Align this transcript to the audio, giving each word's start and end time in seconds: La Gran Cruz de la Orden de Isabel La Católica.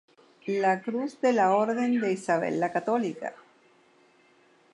La 0.61 0.77
Gran 0.77 0.81
Cruz 0.81 1.21
de 1.21 1.31
la 1.31 1.51
Orden 1.51 1.99
de 2.01 2.11
Isabel 2.11 2.59
La 2.59 2.71
Católica. 2.71 3.35